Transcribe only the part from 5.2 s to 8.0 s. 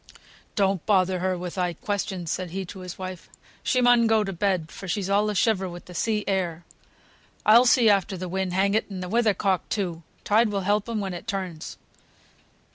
in a shiver with the sea air. I'll see